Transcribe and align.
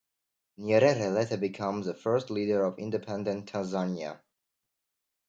Nyerere 0.57 1.11
later 1.13 1.37
became 1.37 1.83
the 1.83 1.93
first 1.93 2.31
leader 2.31 2.63
of 2.63 2.79
independent 2.79 3.51
Tanzania. 3.53 4.19